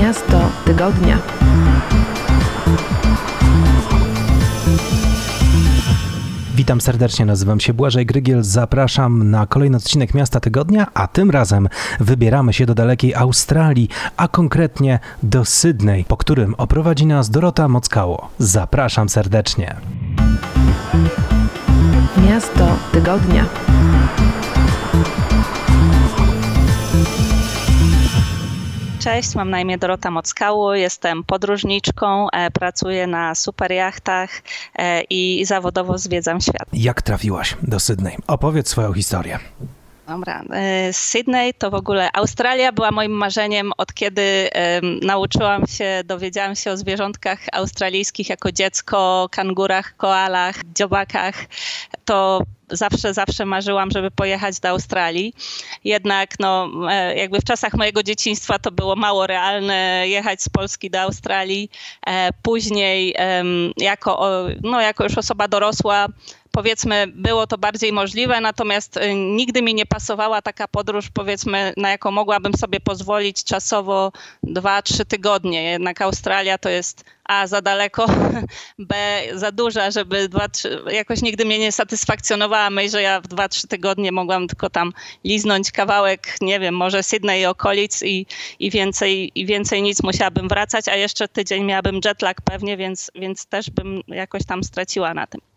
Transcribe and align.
Miasto 0.00 0.50
Tygodnia. 0.64 1.18
Witam 6.54 6.80
serdecznie, 6.80 7.26
nazywam 7.26 7.60
się 7.60 7.74
Błażej 7.74 8.06
Grygiel, 8.06 8.42
zapraszam 8.42 9.30
na 9.30 9.46
kolejny 9.46 9.76
odcinek 9.76 10.14
Miasta 10.14 10.40
Tygodnia, 10.40 10.86
a 10.94 11.06
tym 11.06 11.30
razem 11.30 11.68
wybieramy 12.00 12.52
się 12.52 12.66
do 12.66 12.74
dalekiej 12.74 13.14
Australii, 13.14 13.88
a 14.16 14.28
konkretnie 14.28 14.98
do 15.22 15.44
Sydney, 15.44 16.04
po 16.04 16.16
którym 16.16 16.54
oprowadzi 16.54 17.06
nas 17.06 17.30
Dorota 17.30 17.68
Mockało. 17.68 18.28
Zapraszam 18.38 19.08
serdecznie. 19.08 19.76
Miasto 22.28 22.76
Tygodnia. 22.92 23.44
Cześć, 29.00 29.34
mam 29.34 29.50
na 29.50 29.60
imię 29.60 29.78
Dorota 29.78 30.10
Mockało, 30.10 30.74
jestem 30.74 31.24
podróżniczką, 31.24 32.30
e, 32.30 32.50
pracuję 32.50 33.06
na 33.06 33.34
super 33.34 33.72
jachtach 33.72 34.30
e, 34.76 35.02
i 35.10 35.44
zawodowo 35.44 35.98
zwiedzam 35.98 36.40
świat. 36.40 36.68
Jak 36.72 37.02
trafiłaś 37.02 37.56
do 37.62 37.80
Sydney? 37.80 38.16
Opowiedz 38.26 38.68
swoją 38.68 38.92
historię. 38.92 39.38
Dobra. 40.10 40.42
E, 40.52 40.92
Sydney 40.92 41.54
to 41.54 41.70
w 41.70 41.74
ogóle 41.74 42.08
Australia 42.12 42.72
była 42.72 42.90
moim 42.90 43.12
marzeniem 43.12 43.72
od 43.76 43.94
kiedy 43.94 44.48
um, 44.82 45.00
nauczyłam 45.02 45.66
się, 45.66 46.02
dowiedziałam 46.04 46.56
się 46.56 46.70
o 46.70 46.76
zwierzątkach 46.76 47.38
australijskich 47.52 48.28
jako 48.28 48.52
dziecko, 48.52 49.28
kangurach, 49.30 49.96
koalach, 49.96 50.56
dziobakach. 50.74 51.34
To 52.04 52.42
zawsze, 52.70 53.14
zawsze 53.14 53.46
marzyłam, 53.46 53.90
żeby 53.90 54.10
pojechać 54.10 54.60
do 54.60 54.68
Australii. 54.68 55.34
Jednak 55.84 56.30
no, 56.40 56.70
e, 56.90 57.16
jakby 57.16 57.40
w 57.40 57.44
czasach 57.44 57.74
mojego 57.74 58.02
dzieciństwa 58.02 58.58
to 58.58 58.70
było 58.70 58.96
mało 58.96 59.26
realne 59.26 60.08
jechać 60.08 60.42
z 60.42 60.48
Polski 60.48 60.90
do 60.90 61.00
Australii. 61.00 61.70
E, 62.06 62.30
później 62.42 63.14
jako, 63.76 64.28
no, 64.62 64.80
jako 64.80 65.04
już 65.04 65.18
osoba 65.18 65.48
dorosła 65.48 66.06
powiedzmy, 66.52 67.06
było 67.06 67.46
to 67.46 67.58
bardziej 67.58 67.92
możliwe, 67.92 68.40
natomiast 68.40 68.96
y, 68.96 69.14
nigdy 69.14 69.62
mi 69.62 69.74
nie 69.74 69.86
pasowała 69.86 70.42
taka 70.42 70.68
podróż, 70.68 71.08
powiedzmy, 71.14 71.72
na 71.76 71.90
jaką 71.90 72.10
mogłabym 72.10 72.54
sobie 72.54 72.80
pozwolić 72.80 73.44
czasowo 73.44 74.12
dwa, 74.42 74.82
trzy 74.82 75.04
tygodnie. 75.04 75.62
Jednak 75.62 76.02
Australia 76.02 76.58
to 76.58 76.68
jest 76.68 77.04
A 77.24 77.46
za 77.46 77.62
daleko, 77.62 78.06
B 78.78 78.94
za 79.34 79.52
duża, 79.52 79.90
żeby 79.90 80.28
dwa, 80.28 80.48
trzy, 80.48 80.82
jakoś 80.92 81.22
nigdy 81.22 81.44
mnie 81.44 81.58
nie 81.58 81.72
satysfakcjonowała 81.72 82.70
myśl, 82.70 82.90
że 82.90 83.02
ja 83.02 83.20
w 83.20 83.28
dwa, 83.28 83.48
trzy 83.48 83.68
tygodnie 83.68 84.12
mogłam 84.12 84.48
tylko 84.48 84.70
tam 84.70 84.92
liznąć 85.24 85.72
kawałek, 85.72 86.36
nie 86.40 86.60
wiem, 86.60 86.74
może 86.74 87.02
Sydney 87.02 87.40
i 87.40 87.46
okolic 87.46 88.02
i, 88.02 88.26
i, 88.58 88.70
więcej, 88.70 89.32
i 89.34 89.46
więcej 89.46 89.82
nic 89.82 90.02
musiałabym 90.02 90.48
wracać, 90.48 90.88
a 90.88 90.96
jeszcze 90.96 91.28
tydzień 91.28 91.64
miałabym 91.64 92.00
jetlag 92.04 92.40
pewnie, 92.40 92.76
więc, 92.76 93.10
więc 93.14 93.46
też 93.46 93.70
bym 93.70 94.02
jakoś 94.08 94.44
tam 94.44 94.64
straciła 94.64 95.14
na 95.14 95.26
tym. 95.26 95.49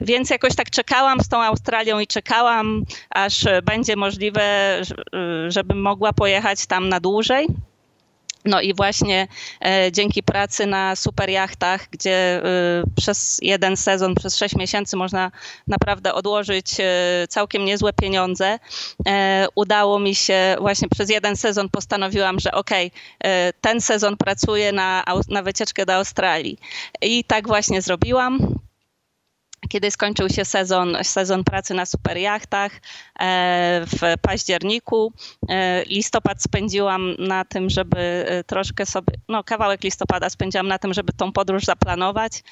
Więc 0.00 0.30
jakoś 0.30 0.54
tak 0.54 0.70
czekałam 0.70 1.20
z 1.20 1.28
tą 1.28 1.42
Australią 1.42 1.98
i 1.98 2.06
czekałam, 2.06 2.84
aż 3.10 3.44
będzie 3.64 3.96
możliwe, 3.96 4.80
żebym 5.48 5.82
mogła 5.82 6.12
pojechać 6.12 6.66
tam 6.66 6.88
na 6.88 7.00
dłużej. 7.00 7.46
No 8.44 8.60
i 8.60 8.74
właśnie 8.74 9.28
e, 9.64 9.92
dzięki 9.92 10.22
pracy 10.22 10.66
na 10.66 10.96
super 10.96 11.30
jachtach, 11.30 11.88
gdzie 11.90 12.12
e, 12.12 12.42
przez 12.96 13.38
jeden 13.42 13.76
sezon, 13.76 14.14
przez 14.14 14.36
sześć 14.36 14.56
miesięcy 14.56 14.96
można 14.96 15.30
naprawdę 15.66 16.14
odłożyć 16.14 16.80
e, 16.80 16.84
całkiem 17.28 17.64
niezłe 17.64 17.92
pieniądze, 17.92 18.58
e, 19.08 19.46
udało 19.54 19.98
mi 19.98 20.14
się 20.14 20.56
właśnie 20.60 20.88
przez 20.88 21.10
jeden 21.10 21.36
sezon 21.36 21.68
postanowiłam, 21.68 22.40
że 22.40 22.52
okej, 22.52 22.90
okay, 23.20 23.52
ten 23.60 23.80
sezon 23.80 24.16
pracuję 24.16 24.72
na, 24.72 25.04
na 25.28 25.42
wycieczkę 25.42 25.86
do 25.86 25.94
Australii. 25.94 26.58
I 27.02 27.24
tak 27.24 27.46
właśnie 27.46 27.82
zrobiłam 27.82 28.58
kiedy 29.68 29.90
skończył 29.90 30.28
się 30.28 30.44
sezon, 30.44 30.96
sezon 31.02 31.44
pracy 31.44 31.74
na 31.74 31.86
super 31.86 32.16
jachtach 32.16 32.72
e, 33.20 33.84
w 33.86 34.20
październiku. 34.22 35.12
E, 35.48 35.84
listopad 35.84 36.42
spędziłam 36.42 37.14
na 37.18 37.44
tym, 37.44 37.70
żeby 37.70 37.98
e, 38.28 38.44
troszkę 38.44 38.86
sobie, 38.86 39.14
no 39.28 39.44
kawałek 39.44 39.84
listopada 39.84 40.30
spędziłam 40.30 40.68
na 40.68 40.78
tym, 40.78 40.94
żeby 40.94 41.12
tą 41.12 41.32
podróż 41.32 41.64
zaplanować 41.64 42.42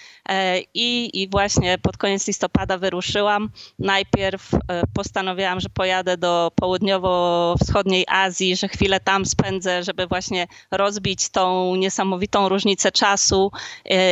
i, 0.75 1.23
i 1.23 1.29
właśnie 1.29 1.79
pod 1.79 1.97
koniec 1.97 2.27
listopada 2.27 2.79
wyruszyłam. 2.79 3.51
Najpierw 3.79 4.51
postanowiłam, 4.95 5.61
że 5.61 5.69
pojadę 5.69 6.17
do 6.17 6.53
południowo-wschodniej 6.55 8.05
Azji, 8.09 8.57
że 8.57 8.69
chwilę 8.69 9.01
tam 9.01 9.27
spędzę, 9.27 9.83
żeby 9.83 10.07
właśnie 10.07 10.47
rozbić 10.71 11.29
tą 11.29 11.77
niesamowitą 11.77 12.49
różnicę 12.49 12.93
czasu 12.93 13.51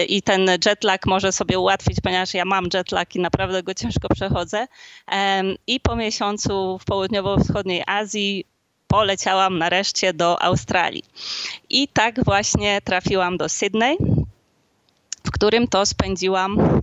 i 0.08 0.22
ten 0.22 0.46
jetlag 0.66 1.06
może 1.06 1.32
sobie 1.32 1.58
ułatwić, 1.58 1.98
ponieważ 2.02 2.34
ja 2.34 2.44
mam 2.44 2.64
jetlag 2.74 2.89
jetlag 2.90 3.16
i 3.16 3.20
naprawdę 3.20 3.62
go 3.62 3.74
ciężko 3.74 4.08
przechodzę. 4.08 4.66
I 5.66 5.80
po 5.80 5.96
miesiącu 5.96 6.78
w 6.78 6.84
południowo-wschodniej 6.84 7.82
Azji 7.86 8.44
poleciałam 8.86 9.58
nareszcie 9.58 10.12
do 10.12 10.42
Australii. 10.42 11.04
I 11.68 11.88
tak 11.88 12.24
właśnie 12.24 12.80
trafiłam 12.80 13.36
do 13.36 13.48
Sydney, 13.48 13.96
w 15.24 15.30
którym 15.30 15.68
to 15.68 15.86
spędziłam 15.86 16.80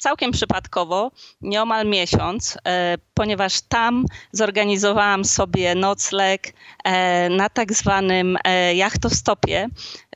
całkiem 0.00 0.30
przypadkowo, 0.30 1.10
nieomal 1.40 1.86
miesiąc, 1.86 2.58
e, 2.64 2.98
ponieważ 3.14 3.60
tam 3.60 4.04
zorganizowałam 4.32 5.24
sobie 5.24 5.74
nocleg 5.74 6.52
e, 6.84 7.28
na 7.28 7.48
tak 7.48 7.72
zwanym 7.72 8.38
e, 8.44 8.74
jachtostopie, 8.74 9.68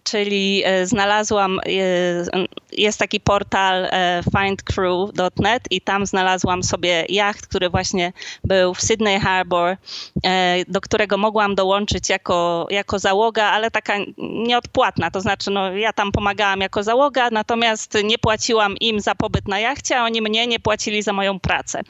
czyli 0.04 0.62
e, 0.65 0.87
znalazłam, 0.87 1.59
e, 1.59 1.70
jest 2.72 2.98
taki 2.98 3.20
portal 3.20 3.84
e, 3.84 4.22
findcrew.net 4.38 5.62
i 5.70 5.81
tam 5.81 6.06
znalazłam 6.06 6.62
sobie 6.62 7.04
jacht, 7.09 7.47
który 7.47 7.70
właśnie 7.70 8.12
był 8.44 8.75
w 8.75 8.81
Sydney 8.81 9.20
Harbor, 9.20 9.76
do 10.69 10.81
którego 10.81 11.19
mogłam 11.19 11.54
dołączyć 11.54 12.09
jako, 12.09 12.66
jako 12.70 12.98
załoga, 12.98 13.44
ale 13.44 13.70
taka 13.70 13.94
nieodpłatna, 14.19 15.10
to 15.10 15.20
znaczy 15.20 15.50
no, 15.50 15.72
ja 15.72 15.92
tam 15.92 16.12
pomagałam 16.12 16.60
jako 16.60 16.82
załoga, 16.82 17.31
natomiast 17.31 17.98
nie 18.04 18.19
płaciłam 18.19 18.76
im 18.81 19.00
za 19.00 19.15
pobyt 19.15 19.48
na 19.48 19.59
jachcie, 19.59 19.98
a 19.98 20.04
oni 20.04 20.22
mnie 20.22 20.47
nie 20.47 20.60
płacili 20.60 21.03
za 21.03 21.12
moją 21.12 21.41
pracę. 21.41 21.81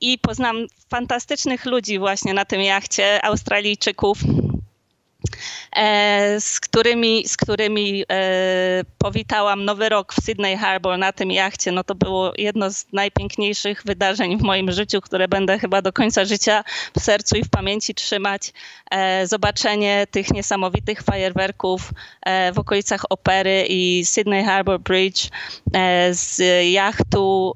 I 0.00 0.18
poznam 0.18 0.66
fantastycznych 0.88 1.64
ludzi 1.64 1.98
właśnie 1.98 2.34
na 2.34 2.44
tym 2.44 2.60
jachcie, 2.60 3.24
Australijczyków, 3.24 4.18
z 6.38 6.60
którymi, 6.60 7.28
z 7.28 7.36
którymi 7.36 8.04
e, 8.12 8.84
powitałam 8.98 9.64
Nowy 9.64 9.88
Rok 9.88 10.14
w 10.14 10.24
Sydney 10.24 10.56
Harbor 10.56 10.98
na 10.98 11.12
tym 11.12 11.30
jachcie. 11.30 11.72
No 11.72 11.84
to 11.84 11.94
było 11.94 12.32
jedno 12.38 12.70
z 12.70 12.86
najpiękniejszych 12.92 13.82
wydarzeń 13.84 14.38
w 14.38 14.42
moim 14.42 14.72
życiu, 14.72 15.00
które 15.00 15.28
będę 15.28 15.58
chyba 15.58 15.82
do 15.82 15.92
końca 15.92 16.24
życia 16.24 16.64
w 16.98 17.00
sercu 17.00 17.36
i 17.36 17.44
w 17.44 17.50
pamięci 17.50 17.94
trzymać. 17.94 18.52
E, 18.90 19.26
zobaczenie 19.26 20.06
tych 20.10 20.30
niesamowitych 20.30 21.02
fajerwerków 21.02 21.92
w 22.54 22.58
okolicach 22.58 23.02
Opery 23.10 23.66
i 23.68 24.04
Sydney 24.04 24.44
Harbor 24.44 24.80
Bridge 24.80 25.28
z 26.10 26.40
jachtu, 26.72 27.52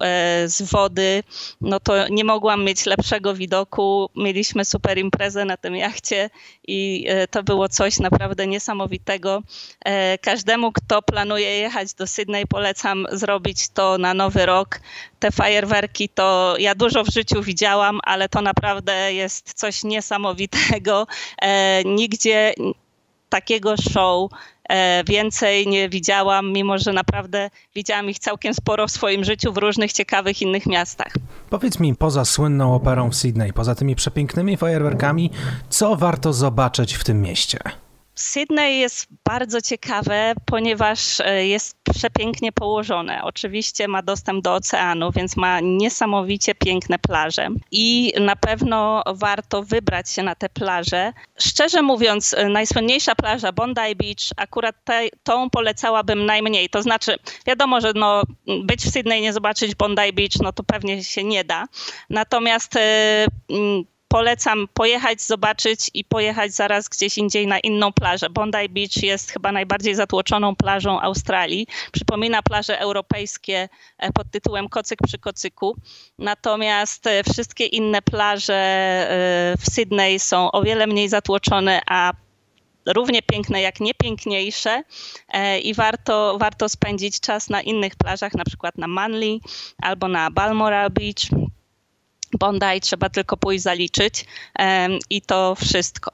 z 0.47 0.63
wody. 0.63 1.23
No 1.61 1.81
to 1.81 2.09
nie 2.09 2.25
mogłam 2.25 2.65
mieć 2.65 2.87
lepszego 2.87 3.35
widoku. 3.35 4.11
Mieliśmy 4.17 4.65
super 4.65 4.99
imprezę 4.99 5.45
na 5.45 5.57
tym 5.57 5.77
jachcie 5.77 6.31
i 6.69 7.07
to 7.31 7.43
było 7.43 7.69
coś 7.69 7.99
naprawdę 8.11 8.47
niesamowitego. 8.47 9.43
E, 9.85 10.19
każdemu, 10.19 10.73
kto 10.73 11.03
planuje 11.03 11.59
jechać 11.59 11.95
do 11.95 12.07
Sydney, 12.07 12.47
polecam 12.47 13.07
zrobić 13.13 13.69
to 13.69 13.99
na 13.99 14.15
nowy 14.15 14.47
rok. 14.47 14.81
Te 15.19 15.31
fajerwerki 15.31 16.09
to 16.09 16.55
ja 16.59 16.75
dużo 16.75 17.05
w 17.05 17.09
życiu 17.09 17.43
widziałam, 17.43 18.01
ale 18.05 18.29
to 18.29 18.43
naprawdę 18.43 19.13
jest 19.15 19.55
coś 19.55 19.85
niesamowitego. 19.85 21.07
E, 21.43 21.85
nigdzie 21.85 22.55
takiego 23.31 23.75
show 23.77 24.31
e, 24.69 25.05
więcej 25.05 25.67
nie 25.67 25.89
widziałam, 25.89 26.53
mimo 26.53 26.79
że 26.79 26.93
naprawdę 26.93 27.51
widziałam 27.75 28.11
ich 28.11 28.19
całkiem 28.19 28.55
sporo 28.55 28.87
w 28.87 28.91
swoim 28.91 29.25
życiu 29.25 29.53
w 29.53 29.57
różnych 29.57 29.93
ciekawych 29.93 30.43
innych 30.43 30.67
miastach. 30.67 31.13
Powiedz 31.51 31.81
mi, 31.81 31.95
poza 31.95 32.25
słynną 32.25 32.75
operą 32.75 33.11
w 33.11 33.17
Sydney, 33.17 33.53
poza 33.53 33.75
tymi 33.75 33.97
przepięknymi 33.97 34.57
fajerwerkami, 34.57 35.31
co 35.69 35.97
warto 35.97 36.33
zobaczyć 36.33 36.95
w 36.95 37.05
tym 37.05 37.23
mieście? 37.23 37.59
Sydney 38.21 38.79
jest 38.79 39.07
bardzo 39.25 39.61
ciekawe, 39.61 40.33
ponieważ 40.47 41.21
e, 41.21 41.47
jest 41.47 41.77
przepięknie 41.95 42.53
położone. 42.53 43.23
Oczywiście 43.23 43.89
ma 43.89 44.03
dostęp 44.03 44.45
do 44.45 44.55
oceanu, 44.55 45.13
więc 45.13 45.37
ma 45.37 45.61
niesamowicie 45.61 46.55
piękne 46.55 46.99
plaże 46.99 47.49
i 47.71 48.13
na 48.21 48.37
pewno 48.37 49.03
warto 49.07 49.63
wybrać 49.63 50.11
się 50.11 50.23
na 50.23 50.35
te 50.35 50.49
plaże. 50.49 51.13
Szczerze 51.39 51.83
mówiąc, 51.83 52.35
e, 52.35 52.49
najsłynniejsza 52.49 53.15
plaża 53.15 53.53
Bondi 53.53 53.97
Beach, 53.97 54.31
akurat 54.37 54.77
te, 54.85 55.09
tą 55.23 55.51
polecałabym 55.51 56.27
najmniej. 56.27 56.69
To 56.69 56.83
znaczy, 56.83 57.17
wiadomo, 57.47 57.81
że 57.81 57.93
no, 57.95 58.23
być 58.65 58.81
w 58.81 58.91
Sydney, 58.91 59.23
nie 59.23 59.33
zobaczyć 59.33 59.75
Bondi 59.75 60.13
Beach, 60.13 60.41
no 60.43 60.53
to 60.53 60.63
pewnie 60.63 61.05
się 61.05 61.25
nie 61.25 61.45
da. 61.45 61.67
Natomiast 62.11 62.75
polecam 64.11 64.69
pojechać, 64.75 65.23
zobaczyć 65.23 65.91
i 65.95 66.05
pojechać 66.05 66.53
zaraz 66.53 66.89
gdzieś 66.89 67.19
indziej 67.19 67.47
na 67.47 67.59
inną 67.59 67.93
plażę. 67.93 68.31
Bondi 68.31 68.69
Beach 68.69 69.03
jest 69.03 69.31
chyba 69.31 69.53
najbardziej 69.53 69.95
zatłoczoną 69.95 70.57
plażą 70.57 71.01
Australii. 71.01 71.67
Przypomina 71.93 72.43
plaże 72.43 72.81
europejskie 72.81 73.69
e, 73.99 74.13
pod 74.13 74.31
tytułem 74.31 74.69
Kocyk 74.69 74.99
przy 75.07 75.19
Kocyku. 75.19 75.77
Natomiast 76.19 77.07
e, 77.07 77.25
wszystkie 77.25 77.67
inne 77.67 78.03
plaże 78.03 78.55
e, 78.55 79.55
w 79.59 79.71
Sydney 79.71 80.19
są 80.19 80.53
o 80.53 80.63
wiele 80.63 80.87
mniej 80.87 81.09
zatłoczone, 81.09 81.81
a 81.87 82.13
równie 82.87 83.23
piękne 83.23 83.63
jak 83.63 83.81
niepiękniejsze 83.81 84.83
i 85.63 85.75
warto, 85.75 86.37
warto 86.39 86.69
spędzić 86.69 87.21
czas 87.21 87.51
na 87.51 87.63
innych 87.63 87.97
plażach, 87.97 88.35
na 88.35 88.45
przykład 88.45 88.79
na 88.79 88.87
Manly 88.87 89.39
albo 89.83 90.09
na 90.09 90.31
Balmoral 90.31 90.91
Beach. 90.91 91.50
Bondi 92.39 92.81
trzeba 92.81 93.09
tylko 93.09 93.37
pójść 93.37 93.63
zaliczyć 93.63 94.25
i 95.11 95.23
to 95.23 95.55
wszystko. 95.55 96.11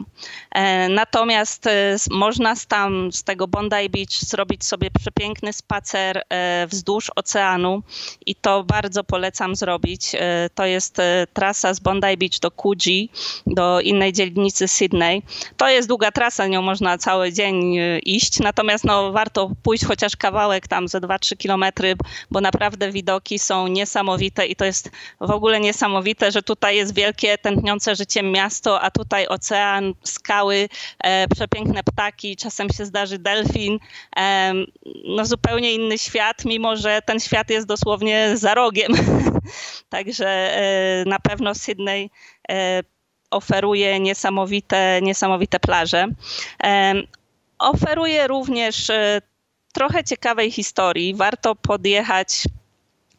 E, 0.50 0.88
natomiast 0.88 1.66
e, 1.66 1.96
można 2.10 2.54
tam 2.68 3.12
z 3.12 3.22
tego 3.22 3.48
Bondi 3.48 3.90
Beach 3.90 4.10
zrobić 4.10 4.64
sobie 4.64 4.90
przepiękny 4.90 5.52
spacer 5.52 6.22
e, 6.28 6.66
wzdłuż 6.66 7.10
oceanu 7.16 7.82
i 8.26 8.34
to 8.34 8.64
bardzo 8.64 9.04
polecam 9.04 9.56
zrobić. 9.56 10.12
To 10.54 10.66
jest 10.66 10.96
trasa 11.32 11.74
z 11.74 11.80
Bondi 11.80 12.16
Beach 12.16 12.38
do 12.40 12.50
Coogee, 12.50 13.08
do 13.46 13.80
innej 13.80 14.12
dzielnicy 14.12 14.68
Sydney. 14.68 15.22
To 15.56 15.68
jest 15.68 15.88
długa 15.88 16.12
trasa, 16.12 16.46
nią 16.46 16.62
można 16.62 16.98
cały 16.98 17.32
dzień 17.32 17.78
iść, 18.04 18.40
natomiast 18.40 18.84
no, 18.84 19.12
warto 19.12 19.50
pójść 19.62 19.84
chociaż 19.84 20.16
kawałek 20.16 20.68
tam 20.68 20.88
ze 20.88 21.00
2-3 21.00 21.36
kilometry, 21.36 21.94
bo 22.30 22.40
naprawdę 22.40 22.92
widoki 22.92 23.38
są 23.38 23.66
niesamowite 23.66 24.46
i 24.46 24.56
to 24.56 24.64
jest 24.64 24.90
w 25.20 25.30
ogóle 25.30 25.60
niesamowite 25.60 26.05
niesamowite, 26.06 26.32
że 26.32 26.42
tutaj 26.42 26.76
jest 26.76 26.94
wielkie, 26.94 27.38
tętniące 27.38 27.96
życiem 27.96 28.32
miasto, 28.32 28.80
a 28.80 28.90
tutaj 28.90 29.26
ocean, 29.26 29.94
skały, 30.04 30.68
e, 30.98 31.28
przepiękne 31.28 31.82
ptaki, 31.82 32.36
czasem 32.36 32.70
się 32.70 32.84
zdarzy 32.84 33.18
delfin. 33.18 33.78
E, 34.16 34.52
no 35.04 35.24
zupełnie 35.24 35.74
inny 35.74 35.98
świat, 35.98 36.44
mimo 36.44 36.76
że 36.76 37.02
ten 37.02 37.20
świat 37.20 37.50
jest 37.50 37.66
dosłownie 37.66 38.36
za 38.36 38.54
rogiem. 38.54 38.92
Także 39.88 40.28
e, 40.28 41.04
na 41.06 41.18
pewno 41.18 41.54
Sydney 41.54 42.10
e, 42.50 42.82
oferuje 43.30 44.00
niesamowite, 44.00 45.00
niesamowite 45.02 45.60
plaże. 45.60 46.06
E, 46.62 46.94
oferuje 47.58 48.26
również 48.26 48.90
e, 48.90 49.22
trochę 49.72 50.04
ciekawej 50.04 50.50
historii. 50.50 51.14
Warto 51.14 51.54
podjechać 51.54 52.44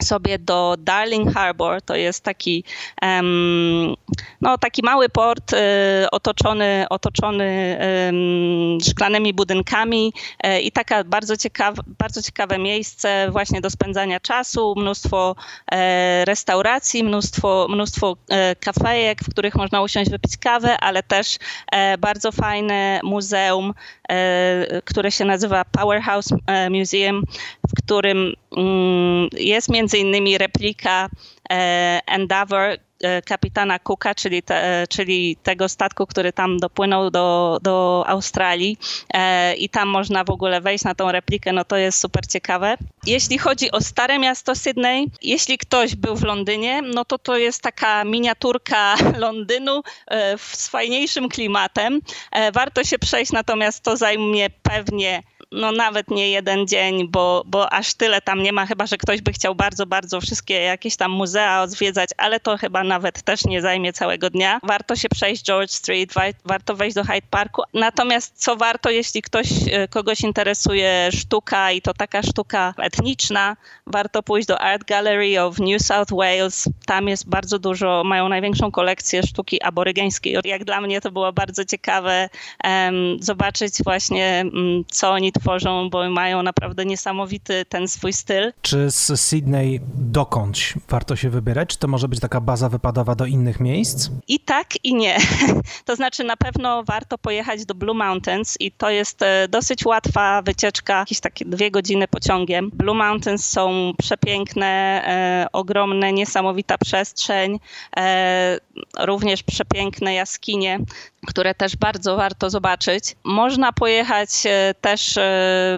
sobie 0.04 0.40
do 0.40 0.76
Darling 0.80 1.34
Harbour. 1.34 1.82
To 1.82 1.96
jest 1.96 2.24
taki, 2.24 2.64
um, 3.02 3.96
no, 4.42 4.58
taki 4.58 4.82
mały 4.84 5.10
port 5.10 5.54
y, 5.54 5.58
otoczony, 6.12 6.86
otoczony 6.90 7.80
um, 8.08 8.82
szklanymi 8.82 9.34
budynkami 9.34 10.14
y, 10.46 10.60
i 10.60 10.72
taka 10.72 11.04
bardzo 11.04 11.38
ciekawe, 11.38 11.82
bardzo 12.00 12.22
ciekawe 12.22 12.58
miejsce 12.58 13.32
właśnie 13.32 13.62
do 13.62 13.70
spędzania 13.70 14.20
czasu, 14.20 14.74
mnóstwo 14.78 15.36
e, 15.72 16.26
restauracji, 16.26 17.04
mnóstwo, 17.04 17.68
mnóstwo 17.70 18.18
e, 18.30 18.56
kafejek, 18.56 19.22
w 19.24 19.30
których 19.30 19.56
można 19.56 19.82
usiąść, 19.82 20.12
wypić 20.12 20.38
kawę, 20.38 20.78
ale 20.80 21.04
też 21.04 21.38
bardzo 22.00 22.32
fajne 22.32 23.00
muzeum, 23.04 23.74
które 24.86 25.12
się 25.12 25.26
nazywa 25.26 25.66
Powerhouse 25.66 26.34
Museum, 26.70 27.24
w 27.70 27.84
którym 27.84 28.34
mm, 28.58 29.30
jest 29.38 29.70
między 29.70 29.98
innymi 29.98 30.38
replika 30.38 31.10
e, 31.52 32.00
Endeavour, 32.08 32.62
E, 32.62 32.78
kapitana 33.26 33.80
Cooka, 33.80 34.16
czyli, 34.16 34.44
te, 34.44 34.82
e, 34.82 34.88
czyli 34.88 35.38
tego 35.44 35.70
statku, 35.70 36.08
który 36.08 36.34
tam 36.34 36.58
dopłynął 36.58 37.12
do, 37.12 37.58
do 37.62 38.04
Australii 38.08 38.78
e, 39.14 39.56
i 39.56 39.70
tam 39.70 39.90
można 39.90 40.24
w 40.24 40.30
ogóle 40.30 40.62
wejść 40.62 40.84
na 40.84 40.96
tą 40.96 41.12
replikę, 41.12 41.54
no 41.54 41.66
to 41.66 41.78
jest 41.78 42.00
super 42.00 42.28
ciekawe. 42.28 42.78
Jeśli 43.06 43.38
chodzi 43.38 43.72
o 43.72 43.82
stare 43.82 44.20
miasto 44.20 44.56
Sydney, 44.56 45.12
jeśli 45.22 45.58
ktoś 45.58 45.96
był 45.96 46.16
w 46.16 46.24
Londynie, 46.24 46.82
no 46.82 47.06
to 47.06 47.18
to 47.18 47.38
jest 47.38 47.62
taka 47.62 48.04
miniaturka 48.04 48.96
Londynu 49.18 49.82
z 50.38 50.68
fajniejszym 50.68 51.30
klimatem. 51.30 52.02
Warto 52.54 52.84
się 52.84 53.00
przejść, 53.00 53.32
natomiast 53.32 53.84
to 53.84 53.98
zajmie 53.98 54.50
pewnie 54.50 55.24
no 55.52 55.72
nawet 55.72 56.12
nie 56.12 56.30
jeden 56.30 56.68
dzień, 56.68 57.08
bo, 57.08 57.44
bo 57.46 57.74
aż 57.74 57.94
tyle 57.94 58.22
tam 58.22 58.44
nie 58.44 58.54
ma, 58.54 58.66
chyba 58.66 58.88
że 58.88 58.98
ktoś 58.98 59.22
by 59.22 59.34
chciał 59.34 59.56
bardzo, 59.56 59.86
bardzo 59.86 60.22
wszystkie 60.22 60.54
jakieś 60.54 60.96
tam 60.98 61.12
muzea 61.12 61.62
odwiedzać, 61.62 62.10
ale 62.18 62.40
to 62.40 62.58
chyba 62.58 62.84
nawet 62.84 63.22
też 63.22 63.46
nie 63.46 63.62
zajmie 63.62 63.94
całego 63.94 64.30
dnia. 64.30 64.60
Warto 64.64 64.96
się 64.96 65.10
przejść 65.10 65.44
George 65.44 65.72
Street, 65.72 66.14
warto 66.46 66.76
wejść 66.76 66.96
do 66.96 67.04
Hyde 67.04 67.28
Parku. 67.30 67.62
Natomiast 67.74 68.34
co 68.36 68.56
warto, 68.56 68.90
jeśli 68.90 69.22
ktoś, 69.22 69.48
e, 69.72 69.88
kogoś 69.88 70.22
interesuje 70.22 71.10
sztuka 71.12 71.72
i 71.72 71.82
to 71.82 71.94
taka 71.94 72.24
sztuka 72.24 72.74
etniczna, 72.78 73.58
warto 73.88 74.24
pójść 74.24 74.48
do 74.48 74.62
Art 74.62 74.84
Gallery 74.84 75.42
of 75.42 75.60
New 75.60 75.82
South 75.82 76.12
Wales. 76.12 76.70
Tam 76.86 77.08
jest 77.08 77.30
bardzo 77.30 77.60
dużo, 77.60 78.04
mają 78.06 78.30
największą 78.30 78.72
kolekcję 78.72 79.24
sztuki 79.24 79.64
aborygeńskiej. 79.64 80.38
Jak 80.44 80.66
dla 80.66 80.82
mnie 80.82 81.02
to 81.02 81.12
było 81.12 81.34
bardzo 81.34 81.66
ciekawe 81.66 82.30
um, 82.64 83.18
zobaczyć 83.20 83.74
właśnie, 83.84 84.44
um, 84.54 84.84
co 84.92 85.12
oni 85.12 85.32
tworzą, 85.40 85.90
bo 85.90 86.10
mają 86.10 86.44
naprawdę 86.44 86.86
niesamowity 86.86 87.66
ten 87.70 87.88
swój 87.88 88.14
styl. 88.14 88.54
Czy 88.62 88.92
z 88.92 89.22
Sydney 89.22 89.80
dokądś 89.96 90.74
warto 90.90 91.16
się 91.16 91.30
wybierać? 91.30 91.70
Czy 91.70 91.78
to 91.78 91.88
może 91.88 92.08
być 92.08 92.20
taka 92.20 92.42
baza 92.42 92.70
wypadowa 92.70 93.16
do 93.16 93.26
innych 93.26 93.60
miejsc? 93.60 94.10
I 94.28 94.40
tak, 94.40 94.86
i 94.86 94.96
nie. 94.96 95.18
To 95.86 95.96
znaczy 95.96 96.24
na 96.24 96.38
pewno 96.38 96.84
warto 96.84 97.18
pojechać 97.18 97.66
do 97.66 97.76
Blue 97.76 97.96
Mountains 97.96 98.58
i 98.60 98.72
to 98.72 98.90
jest 98.90 99.22
e, 99.22 99.48
dosyć 99.48 99.86
łatwa 99.86 100.42
wycieczka, 100.42 101.00
jakieś 101.00 101.20
takie 101.20 101.46
dwie 101.46 101.72
godziny 101.72 102.08
pociągiem. 102.08 102.70
Blue 102.74 102.96
Mountains 102.96 103.48
są 103.48 103.94
przepiękne, 103.98 104.66
e, 104.66 105.48
ogromne, 105.54 106.14
niesamowita 106.14 106.78
przestrzeń, 106.78 107.60
e, 107.98 108.60
również 109.00 109.44
przepiękne 109.44 110.14
jaskinie, 110.14 110.80
które 111.28 111.56
też 111.56 111.76
bardzo 111.76 112.16
warto 112.16 112.50
zobaczyć. 112.50 113.16
Można 113.24 113.74
pojechać 113.74 114.30
e, 114.46 114.74
też 114.82 115.18
e, 115.18 115.78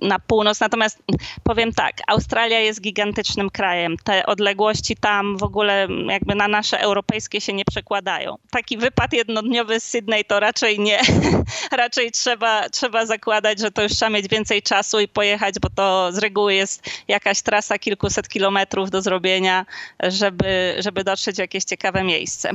na 0.00 0.18
północ. 0.18 0.60
Natomiast 0.60 1.02
powiem 1.42 1.72
tak, 1.72 1.96
Australia 2.06 2.60
jest 2.60 2.80
gigantycznym 2.80 3.50
krajem. 3.50 3.96
Te 4.04 4.26
odległości 4.26 4.96
tam 4.96 5.36
w 5.36 5.42
ogóle 5.42 5.88
jakby 6.08 6.34
na 6.34 6.48
nasze 6.48 6.80
europejskie 6.80 7.40
się 7.40 7.52
nie 7.52 7.64
przekładają. 7.64 8.36
Taki 8.50 8.78
wypad 8.78 9.12
jednodniowy 9.12 9.80
z 9.80 9.84
Sydney 9.84 10.24
to 10.24 10.40
raczej 10.40 10.80
nie. 10.80 11.00
raczej 11.82 12.10
trzeba, 12.10 12.68
trzeba 12.68 13.06
zakładać, 13.06 13.60
że 13.60 13.70
to 13.70 13.82
już 13.82 13.92
trzeba 13.92 14.10
mieć 14.10 14.28
więcej 14.28 14.62
czasu 14.62 15.00
i 15.00 15.08
pojechać, 15.08 15.54
bo 15.60 15.68
to 15.70 16.12
z 16.12 16.18
reguły 16.18 16.54
jest 16.54 16.90
jakaś 17.08 17.42
trasa 17.42 17.78
kilkuset 17.78 18.28
kilometrów 18.28 18.90
do 18.90 19.02
zrobienia, 19.02 19.66
żeby, 20.02 20.76
żeby 20.78 21.04
dotrzeć 21.04 21.36
w 21.36 21.38
jakieś 21.38 21.64
ciekawe 21.64 22.04
miejsce. 22.04 22.52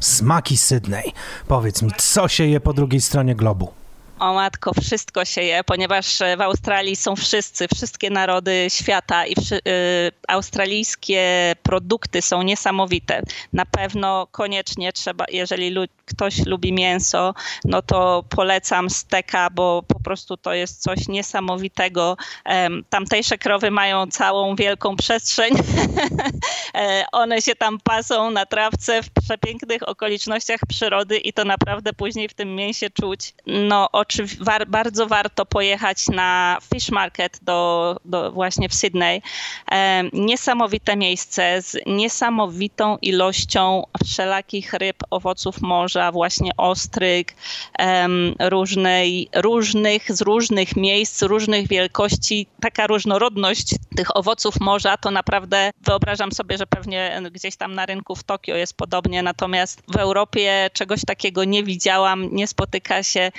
Smaki 0.00 0.56
Sydney. 0.56 1.12
Powiedz 1.48 1.82
mi, 1.82 1.90
co 1.96 2.28
się 2.28 2.46
je 2.46 2.60
po 2.60 2.72
drugiej 2.72 3.00
stronie 3.00 3.34
globu? 3.34 3.79
O 4.20 4.34
matko, 4.34 4.72
wszystko 4.82 5.24
się 5.24 5.42
je, 5.42 5.64
ponieważ 5.64 6.20
e, 6.20 6.36
w 6.36 6.40
Australii 6.40 6.96
są 6.96 7.16
wszyscy, 7.16 7.68
wszystkie 7.74 8.10
narody 8.10 8.66
świata 8.68 9.26
i 9.26 9.32
y, 9.32 10.12
australijskie 10.28 11.54
produkty 11.62 12.22
są 12.22 12.42
niesamowite. 12.42 13.22
Na 13.52 13.66
pewno 13.66 14.26
koniecznie 14.26 14.92
trzeba, 14.92 15.24
jeżeli 15.32 15.70
lu 15.70 15.84
ktoś 16.06 16.46
lubi 16.46 16.72
mięso, 16.72 17.34
no 17.64 17.82
to 17.82 18.24
polecam 18.28 18.90
steka, 18.90 19.50
bo 19.50 19.82
po 19.88 20.00
prostu 20.00 20.36
to 20.36 20.54
jest 20.54 20.82
coś 20.82 21.08
niesamowitego. 21.08 22.16
Tamtejsze 22.90 23.38
krowy 23.38 23.70
mają 23.70 24.06
całą 24.06 24.56
wielką 24.56 24.96
przestrzeń. 24.96 25.54
E, 26.74 27.04
one 27.12 27.42
się 27.42 27.54
tam 27.54 27.78
pasą 27.84 28.30
na 28.30 28.46
trawce 28.46 29.02
w 29.02 29.10
przepięknych 29.10 29.88
okolicznościach 29.88 30.60
przyrody 30.68 31.18
i 31.18 31.32
to 31.32 31.44
naprawdę 31.44 31.92
później 31.92 32.28
w 32.28 32.34
tym 32.34 32.54
mięsie 32.54 32.90
czuć. 32.90 33.34
No, 33.46 33.88
war, 34.40 34.66
bardzo 34.66 35.06
warto 35.06 35.46
pojechać 35.46 36.08
na 36.08 36.58
Fish 36.74 36.90
Market 36.90 37.38
do, 37.42 37.96
do 38.04 38.32
właśnie 38.32 38.68
w 38.68 38.74
Sydney. 38.74 39.22
niesamowite 40.12 40.96
miejsce 40.96 41.62
z 41.62 41.76
niesamowitą 41.86 42.96
ilością 43.02 43.82
wszelakich 44.04 44.72
ryb, 44.72 44.96
owoców 45.10 45.60
morza 45.60 46.12
właśnie 46.12 46.50
ostryg, 46.56 47.34
em, 47.78 48.34
różnej, 48.40 49.28
różnych, 49.34 50.12
z 50.12 50.20
różnych 50.20 50.76
miejsc, 50.76 51.22
różnych 51.22 51.68
wielkości. 51.68 52.46
Taka 52.60 52.86
różnorodność 52.86 53.74
tych 53.96 54.16
owoców 54.16 54.60
morza 54.60 54.96
to 54.96 55.10
naprawdę 55.10 55.70
wyobrażam 55.80 56.32
sobie, 56.32 56.58
że 56.58 56.66
pewnie 56.66 57.22
gdzieś 57.32 57.56
tam 57.56 57.74
na 57.74 57.86
rynku 57.86 58.16
w 58.16 58.24
Tokio 58.24 58.56
jest 58.56 58.76
podobnie, 58.76 59.22
natomiast 59.22 59.82
w 59.88 59.96
Europie 59.96 60.70
czegoś 60.72 61.04
takiego 61.04 61.44
nie 61.44 61.64
widziałam, 61.64 62.28
nie 62.32 62.46
spotyka 62.46 63.02
się. 63.02 63.32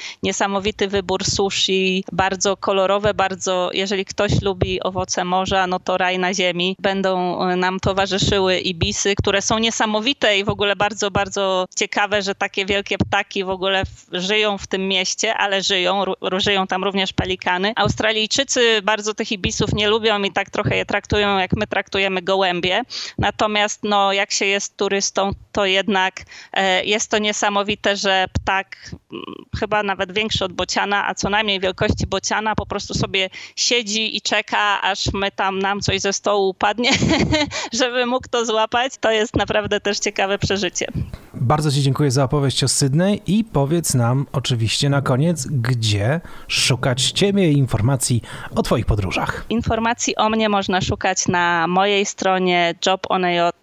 Niesamowity 0.62 0.88
wybór 0.88 1.26
sushi, 1.26 2.04
bardzo 2.12 2.58
kolorowe, 2.58 3.14
bardzo, 3.14 3.70
jeżeli 3.74 4.06
ktoś 4.06 4.42
lubi 4.42 4.84
owoce 4.84 5.26
morza, 5.26 5.68
no 5.68 5.80
to 5.80 5.98
raj 5.98 6.20
na 6.20 6.34
ziemi. 6.34 6.76
Będą 6.80 7.42
e, 7.50 7.56
nam 7.56 7.80
towarzyszyły 7.80 8.58
ibisy, 8.58 9.16
które 9.16 9.42
są 9.42 9.60
niesamowite 9.60 10.38
i 10.38 10.44
w 10.44 10.50
ogóle 10.50 10.76
bardzo, 10.76 11.12
bardzo 11.12 11.66
ciekawe, 11.76 12.22
że 12.22 12.36
takie 12.36 12.66
wielkie 12.66 12.98
ptaki 12.98 13.44
w 13.44 13.50
ogóle 13.50 13.84
żyją 14.12 14.58
w 14.58 14.68
tym 14.68 14.88
mieście, 14.88 15.34
ale 15.34 15.64
żyją, 15.64 16.04
żyją 16.38 16.68
tam 16.68 16.84
również 16.84 17.14
pelikany. 17.14 17.74
Australijczycy 17.76 18.82
bardzo 18.84 19.14
tych 19.14 19.32
ibisów 19.32 19.74
nie 19.74 19.88
lubią 19.88 20.24
i 20.24 20.32
tak 20.32 20.50
trochę 20.50 20.78
je 20.78 20.86
traktują, 20.86 21.38
jak 21.38 21.54
my 21.56 21.68
traktujemy 21.68 22.22
gołębie. 22.22 22.82
Natomiast 23.18 23.84
no, 23.84 24.14
jak 24.14 24.32
się 24.32 24.46
jest 24.46 24.78
turystą, 24.78 25.32
to 25.52 25.66
jednak 25.66 26.22
e, 26.54 26.86
jest 26.86 27.12
to 27.12 27.18
niesamowite, 27.18 27.96
że 27.96 28.26
ptak 28.34 28.78
m, 29.14 29.20
chyba 29.60 29.84
nawet 29.84 30.12
większy 30.12 30.46
od 30.46 30.54
bociana, 30.54 31.08
a 31.08 31.16
co 31.16 31.30
najmniej 31.30 31.60
wielkości 31.60 32.08
bociana 32.08 32.56
po 32.56 32.66
prostu 32.66 32.94
sobie 32.94 33.30
siedzi 33.56 34.18
i 34.18 34.22
czeka, 34.22 34.82
aż 34.82 35.14
my 35.14 35.32
tam 35.32 35.60
nam 35.60 35.82
coś 35.82 36.00
ze 36.00 36.14
stołu 36.14 36.50
upadnie, 36.50 36.92
żeby 37.80 38.06
mógł 38.06 38.28
to 38.30 38.46
złapać. 38.46 38.94
To 39.00 39.12
jest 39.12 39.36
naprawdę 39.36 39.80
też 39.80 40.00
ciekawe 40.00 40.38
przeżycie. 40.38 40.86
Bardzo 41.34 41.72
Ci 41.72 41.82
dziękuję 41.82 42.12
za 42.12 42.24
opowieść 42.24 42.64
o 42.64 42.68
Sydney 42.68 43.22
i 43.28 43.44
powiedz 43.44 43.94
nam 43.94 44.26
oczywiście 44.32 44.90
na 44.90 45.02
koniec, 45.02 45.48
gdzie 45.48 46.22
szukać 46.48 47.12
Ciebie 47.12 47.52
i 47.52 47.58
informacji 47.58 48.22
o 48.56 48.64
Twoich 48.64 48.86
podróżach. 48.86 49.46
Informacji 49.50 50.16
o 50.16 50.30
mnie 50.30 50.50
można 50.50 50.82
szukać 50.82 51.28
na 51.28 51.68
mojej 51.68 52.06
stronie 52.06 52.76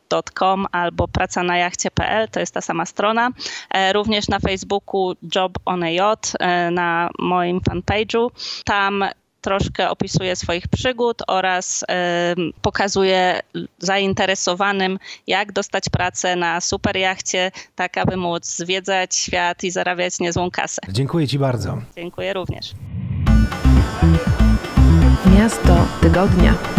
jobonaj.com 0.08 0.66
albo 0.72 1.08
praca 1.08 1.42
na 1.42 1.56
jachcie.pl, 1.56 2.28
to 2.28 2.40
jest 2.40 2.54
ta 2.54 2.60
sama 2.60 2.86
strona. 2.86 3.30
E, 3.70 3.92
również 3.92 4.28
na 4.28 4.38
Facebooku 4.38 5.14
Job 5.34 5.58
on 5.64 5.82
a 5.82 5.90
Yacht, 5.90 6.32
e, 6.40 6.70
na 6.70 7.10
moim 7.18 7.60
fanpage'u. 7.60 8.30
Tam 8.64 9.04
troszkę 9.40 9.90
opisuję 9.90 10.36
swoich 10.36 10.68
przygód 10.68 11.22
oraz 11.26 11.82
y, 11.82 11.86
pokazuję 12.62 13.40
zainteresowanym, 13.78 14.98
jak 15.26 15.52
dostać 15.52 15.84
pracę 15.88 16.36
na 16.36 16.60
super 16.60 16.96
jachcie, 16.96 17.50
tak 17.74 17.98
aby 17.98 18.16
móc 18.16 18.46
zwiedzać 18.46 19.14
świat 19.14 19.64
i 19.64 19.70
zarabiać 19.70 20.20
niezłą 20.20 20.50
kasę. 20.50 20.82
Dziękuję 20.88 21.28
Ci 21.28 21.38
bardzo. 21.38 21.78
Dziękuję 21.96 22.32
również. 22.32 22.74
Miasto 25.38 25.86
tygodnia. 26.00 26.77